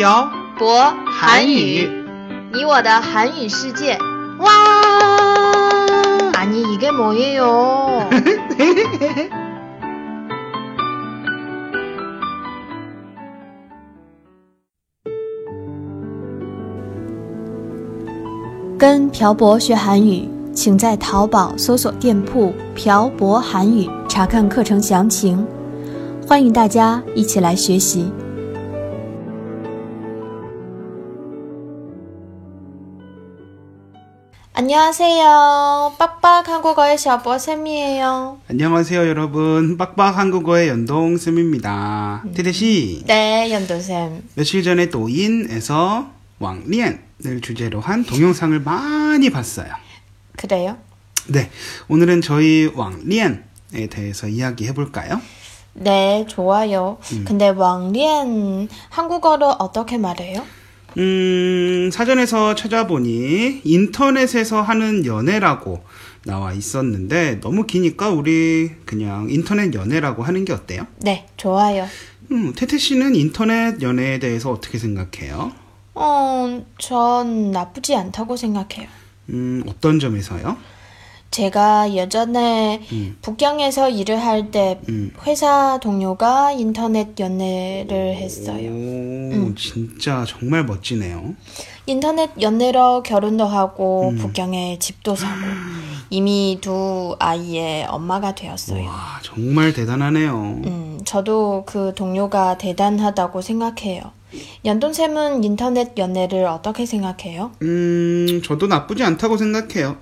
[0.00, 1.88] 漂博韩语，
[2.52, 3.98] 你我的韩语世界。
[4.38, 4.50] 哇！
[6.32, 8.02] 아니이게뭐예요？
[18.78, 25.46] 跟朴博学韩语，请在淘宝搜索店铺“朴博韩语”查看课程详情。
[26.26, 28.12] 欢迎大家一起来学习。
[34.61, 35.95] 안녕하세요.
[35.97, 38.37] 빡빡 한국어의 샤버 쌤이에요.
[38.47, 44.29] 안녕하세요 여러분 빡빡 한국어의 연동 쌤입니다 태태씨 네, 연도쌤.
[44.35, 49.73] 며칠 전에 도인에서 왕리엔을 주제로 한 동영상을 많이 봤어요
[50.37, 50.77] 그래요?
[51.27, 51.49] 네
[51.87, 55.19] 오늘은 저희 왕리엔에 대해서 이야기해 볼까요?
[55.73, 56.99] 네, 좋아요.
[57.25, 60.45] 근데 왕리엔 한국어로 어떻게 말해요?
[60.97, 65.83] 음, 사전에서 찾아보니 인터넷에서 하는 연애라고
[66.25, 70.85] 나와 있었는데 너무 기니까 우리 그냥 인터넷 연애라고 하는 게 어때요?
[70.97, 71.87] 네, 좋아요.
[72.31, 75.51] 음, 태태 씨는 인터넷 연애에 대해서 어떻게 생각해요?
[75.95, 78.87] 어, 전 나쁘지 않다고 생각해요.
[79.29, 80.57] 음, 어떤 점에서요?
[81.31, 83.17] 제가 예전에 음.
[83.21, 85.11] 북경에서 일을 할 때 음.
[85.25, 88.69] 회사 동료가 인터넷 연애를 했어요.
[88.69, 91.35] 오, 진짜 정말 멋지네요.
[91.85, 94.17] 인터넷 연애로 결혼도 하고 음.
[94.17, 95.39] 북경에 집도 사고
[96.09, 98.83] 이미 두 아이의 엄마가 되었어요.
[98.85, 100.33] 와, 정말 대단하네요.
[100.65, 104.01] 음, 저도 그 동료가 대단하다고 생각해요.
[104.65, 107.51] 연돈쌤은 인터넷 연애를 어떻게 생각해요?
[107.61, 109.97] 음, 저도 나쁘지 않다고 생각해요.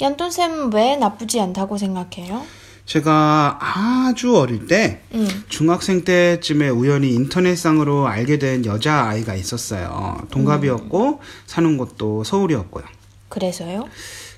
[0.00, 2.42] 연돈쌤 왜 나쁘지 않다고 생각해요?
[2.86, 10.18] 제가 아주 어릴 때 음, 중학생 때쯤에 우연히 인터넷상으로 알게 된 여자 아이가 있었어요.
[10.30, 12.84] 동갑이었고 사는 곳도 서울이었고요.
[13.30, 13.88] 그래서요?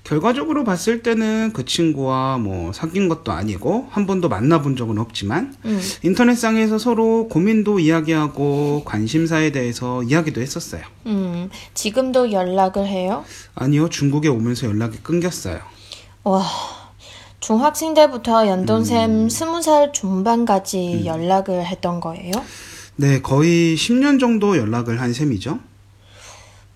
[0.07, 5.81] 결과적으로 봤을 때는 그 친구와 뭐 사귄 것도 아니고 한 번도 만나본 적은 없지만 음,
[6.05, 10.83] 인터넷상에서 서로 고민도 이야기하고 관심사에 대해서 이야기도 했었어요.
[11.07, 13.25] 음, 지금도 연락을 해요?
[13.57, 15.59] 아니요, 중국에 오면서 연락이 끊겼어요.
[16.23, 16.45] 와,
[17.41, 22.31] 중학생 때부터 연돈쌤 스무 살 중반까지 연락을 했던 거예요?
[22.95, 25.59] 네, 거의 10년 정도 연락을 한 셈이죠.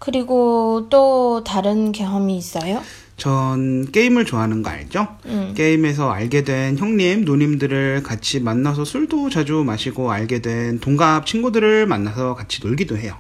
[0.00, 2.82] 그리고 또 다른 경험이 있어요?
[3.20, 5.06] 전 게임을 좋아하는 거 알죠?
[5.26, 11.86] 음, 게임에서 알게 된 형님, 누님들을 같이 만나서 술도 자주 마시고 알게 된 동갑 친구들을
[11.86, 13.14] 만나서 같이 놀기도 해요.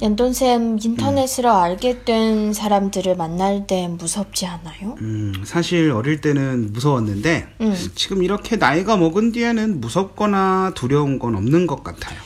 [0.00, 4.94] 연돈쌤 인터넷으로 알게 된 사람들을 만날 때 무섭지 않아요?
[5.00, 11.66] 음, 사실 어릴 때는 무서웠는데 음, 지금 이렇게 나이가 먹은 뒤에는 무섭거나 두려운 건 없는
[11.66, 12.20] 것 같아요.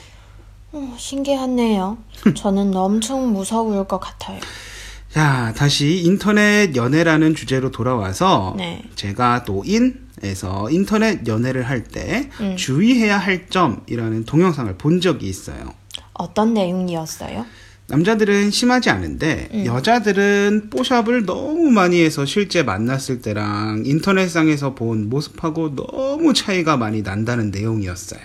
[0.72, 1.96] 어, 신기하네요.
[2.36, 4.38] 저는 엄청 무서울 것 같아요.
[5.12, 8.82] 자, 다시 인터넷 연애라는 주제로 돌아와서 네.
[8.94, 12.56] 제가 또인에서 인터넷 연애를 할 때 음.
[12.56, 15.74] 주의해야 할 점이라는 동영상을 본 적이 있어요.
[16.12, 17.44] 어떤 내용이었어요?
[17.88, 19.66] 남자들은 심하지 않은데 음.
[19.66, 27.50] 여자들은 뽀샵을 너무 많이 해서 실제 만났을 때랑 인터넷상에서 본 모습하고 너무 차이가 많이 난다는
[27.50, 28.20] 내용이었어요.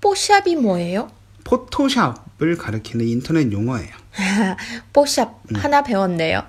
[0.00, 1.08] 뽀샵이 뭐예요?
[1.44, 4.01] 포토샵을 가리키는 인터넷 용어예요.
[4.92, 5.56] 뽀샵 음.
[5.56, 6.42] 하나 배웠네요.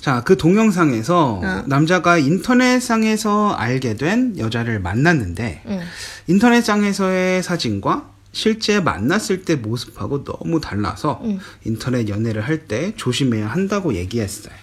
[0.00, 1.62] 자, 그 동영상에서 어.
[1.66, 5.80] 남자가 인터넷상에서 알게 된 여자를 만났는데 음,
[6.28, 11.40] 인터넷상에서의 사진과 실제 만났을 때 모습하고 너무 달라서 음.
[11.64, 14.54] 인터넷 연애를 할 때 조심해야 한다고 얘기했어요.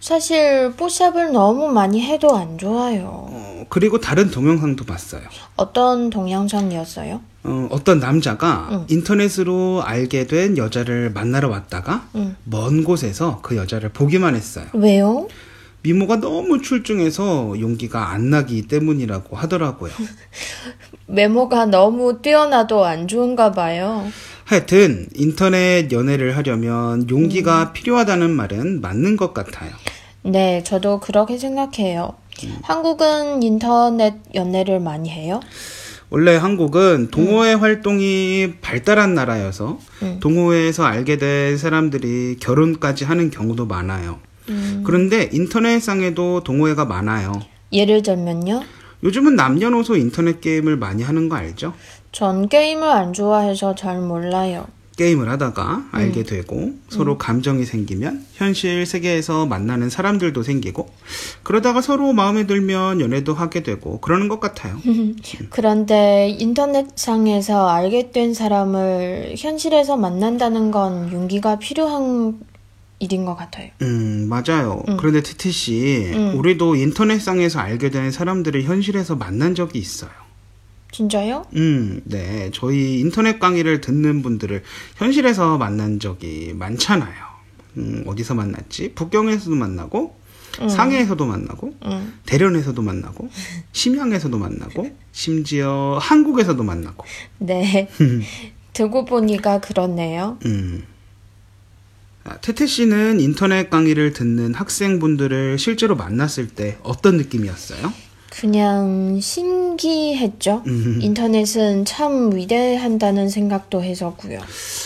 [0.00, 3.26] 사실 뽀샵을 너무 많이 해도 안 좋아요.
[3.30, 5.22] 어, 그리고 다른 동영상도 봤어요.
[5.56, 7.20] 어떤 동영상이었어요?
[7.44, 8.84] 어, 어떤 남자가 응.
[8.88, 12.36] 인터넷으로 알게 된 여자를 만나러 왔다가 응.
[12.44, 14.66] 먼 곳에서 그 여자를 보기만 했어요.
[14.72, 15.28] 왜요?
[15.82, 19.92] 미모가 너무 출중해서 용기가 안 나기 때문이라고 하더라고요.
[21.06, 24.04] 외모가 너무 뛰어나도 안 좋은가 봐요.
[24.44, 29.70] 하여튼 인터넷 연애를 하려면 용기가 필요하다는 말은 맞는 것 같아요.
[30.22, 32.14] 네, 저도 그렇게 생각해요.
[32.62, 35.40] 한국은 인터넷 연애를 많이 해요?
[36.10, 40.16] 원래 한국은 동호회 활동이 발달한 나라여서 음.
[40.20, 44.18] 동호회에서 알게 된 사람들이 결혼까지 하는 경우도 많아요.
[44.48, 47.32] 음, 그런데 인터넷상에도 동호회가 많아요.
[47.72, 48.62] 예를 들면요?
[49.04, 51.74] 요즘은 남녀노소 인터넷 게임을 많이 하는 거 알죠?
[52.10, 54.66] 전 게임을 안 좋아해서 잘 몰라요.
[54.98, 60.90] 게임을 하다가 알게 되고 서로 감정이 생기면 현실 세계에서 만나는 사람들도 생기고
[61.44, 64.76] 그러다가 서로 마음에 들면 연애도 하게 되고 그러는 것 같아요.
[65.50, 72.40] 그런데 인터넷상에서 알게 된 사람을 현실에서 만난다는 건 용기가 필요한
[72.98, 73.70] 일인 것 같아요.
[73.82, 74.82] 음, 맞아요.
[74.98, 80.27] 그런데 티티 씨, 우리도 인터넷상에서 알게 된 사람들을 현실에서 만난 적이 있어요.
[80.90, 81.46] 진짜요?
[81.54, 82.50] 음, 네.
[82.54, 84.62] 저희 인터넷 강의를 듣는 분들을
[84.96, 87.14] 현실에서 만난 적이 많잖아요.
[87.76, 88.92] 음, 어디서 만났지?
[88.94, 90.16] 북경에서도 만나고,
[90.68, 92.12] 상해에서도 만나고, 응.
[92.26, 93.28] 대련에서도 만나고,
[93.72, 97.04] 심양에서도 만나고, 심지어 한국에서도 만나고.
[97.38, 97.88] 네.
[98.72, 100.38] 듣고 보니까 그렇네요.
[100.46, 100.84] 음.
[102.24, 107.92] 아, 태태 씨는 인터넷 강의를 듣는 학생분들을 실제로 만났을 때 어떤 느낌이었어요?
[108.30, 110.62] 그냥 신기했죠.
[111.00, 114.40] 인터넷은 참 위대한다는 생각도 했었고요.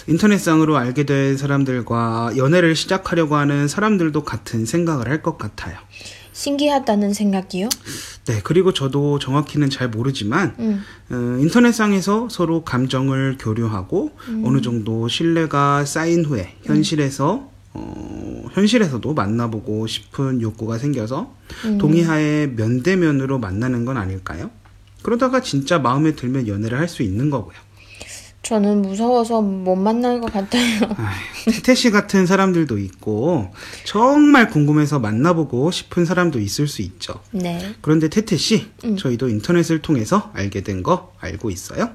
[0.06, 5.76] 인터넷상으로 알게 된 사람들과 연애를 시작하려고 하는 사람들도 같은 생각을 할 것 같아요.
[6.32, 7.68] 신기하다는 생각이요?
[8.26, 10.82] 네, 그리고 저도 정확히는 잘 모르지만, 음.
[11.10, 14.10] 어, 인터넷상에서 서로 감정을 교류하고,
[14.42, 21.34] 어느 정도 신뢰가 쌓인 후에, 현실에서, 어, 현실에서도 만나보고 싶은 욕구가 생겨서,
[21.78, 24.50] 동의하에 면대면으로 만나는 건 아닐까요?
[25.02, 27.56] 그러다가 진짜 마음에 들면 연애를 할 수 있는 거고요.
[28.42, 30.80] 저는 무서워서 못 만날 것 같아요.
[31.46, 33.52] 태태 씨 같은 사람들도 있고,
[33.84, 37.20] 정말 궁금해서 만나보고 싶은 사람도 있을 수 있죠.
[37.30, 37.74] 네.
[37.80, 38.66] 그런데 태태 씨,
[38.98, 41.90] 저희도 인터넷을 통해서 알게 된 거 알고 있어요?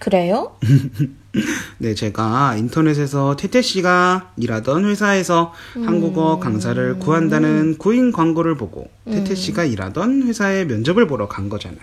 [0.00, 0.56] 그래요?
[1.78, 9.64] 네, 제가 인터넷에서 태태 씨가 일하던 회사에서 한국어 강사를 구한다는 구인 광고를 보고 태태 씨가
[9.64, 11.80] 일하던 회사에 면접을 보러 간 거잖아요.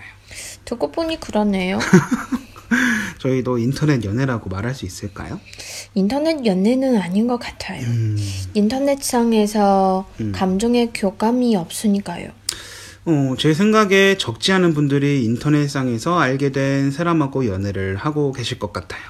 [0.65, 1.79] 듣고 보니 그러네요.
[3.19, 5.39] 저희도 인터넷 연애라고 말할 수 있을까요?
[5.93, 7.85] 인터넷 연애는 아닌 것 같아요.
[8.53, 12.29] 인터넷상에서 감정의 교감이 없으니까요.
[13.05, 19.01] 어, 제 생각에 적지 않은 분들이 인터넷상에서 알게 된 사람하고 연애를 하고 계실 것 같아요.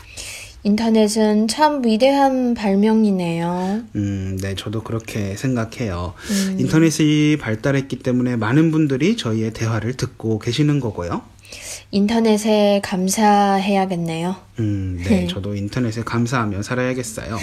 [0.63, 3.81] 인터넷은 참 위대한 발명이네요.
[3.95, 6.13] 음, 네, 저도 그렇게 생각해요.
[6.57, 11.21] 인터넷이 발달했기 때문에 많은 분들이 저희의 대화를 듣고 계시는 거고요.
[11.91, 14.35] 인터넷에 감사해야겠네요.
[14.59, 17.37] 음, 네, 저도 인터넷에 감사하며 살아야겠어요.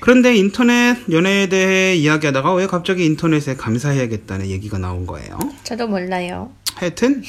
[0.00, 5.38] 그런데 인터넷 연애에 대해 이야기하다가 왜 갑자기 인터넷에 감사해야겠다는 얘기가 나온 거예요?
[5.62, 6.50] 저도 몰라요.
[6.74, 7.22] 하여튼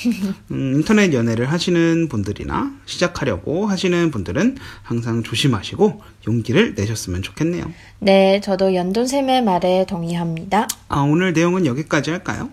[0.51, 7.71] 음, 인터넷 연애를 하시는 분들이나 시작하려고 하시는 분들은 항상 조심하시고 용기를 내셨으면 좋겠네요.
[7.99, 10.67] 네, 저도 연돈쌤의 말에 동의합니다.
[10.89, 12.49] 아, 오늘 내용은 여기까지 할까요?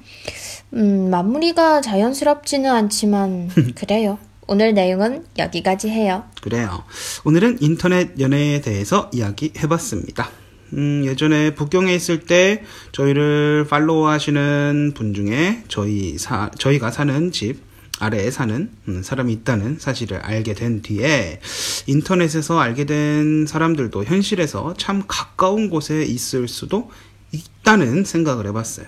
[0.75, 4.19] 음, 마무리가 자연스럽지는 않지만, 그래요.
[4.47, 6.25] 오늘 내용은 여기까지 해요.
[6.43, 6.83] 그래요.
[7.25, 10.42] 오늘은 인터넷 연애에 대해서 이야기해봤습니다.
[10.75, 17.61] 음, 예전에 북경에 있을 때 저희를 팔로우 하시는 분 중에 저희 사, 저희가 사는 집
[17.99, 21.41] 아래에 사는 음, 사람이 있다는 사실을 알게 된 뒤에
[21.87, 26.91] 인터넷에서 알게 된 사람들도 현실에서 참 가까운 곳에 있을 수도
[27.33, 28.87] 있다는 생각을 해봤어요.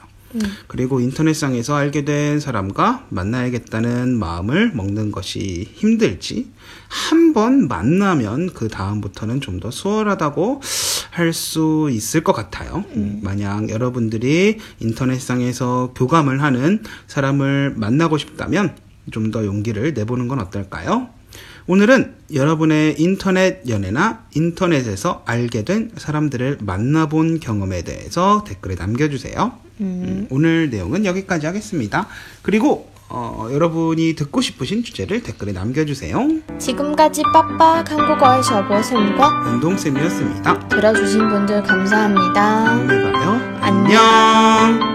[0.66, 6.50] 그리고 인터넷상에서 알게 된 사람과 만나야겠다는 마음을 먹는 것이 힘들지,
[6.88, 10.60] 한 번 만나면 그 다음부터는 좀 더 수월하다고
[11.14, 12.84] 할 수 있을 것 같아요.
[12.96, 18.76] 음, 만약 여러분들이 인터넷상에서 교감을 하는 사람을 만나고 싶다면
[19.12, 21.08] 좀 더 용기를 내보는 건 어떨까요?
[21.66, 29.52] 오늘은 여러분의 인터넷 연애나 인터넷에서 알게 된 사람들을 만나본 경험에 대해서 댓글에 남겨주세요.
[29.80, 32.06] 음, 오늘 내용은 여기까지 하겠습니다.
[32.42, 36.18] 그리고 어, 여러분이 듣고 싶으신 주제를 댓글에 남겨주세요.
[36.58, 40.68] 지금까지 빡빡 한국어의 셔보쌤과 운동쌤이었습니다.
[40.68, 42.64] 들어주신 분들 감사합니다.
[42.64, 43.58] 다음에 봐요.
[43.60, 44.93] 안녕.